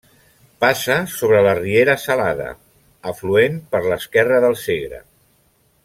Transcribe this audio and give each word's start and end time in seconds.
Passa 0.63 0.95
sobre 1.15 1.41
la 1.47 1.51
riera 1.59 1.95
Salada, 2.05 2.47
afluent 3.13 3.61
per 3.75 3.83
l'esquerra 3.89 4.41
del 4.47 4.59
Segre. 4.67 5.05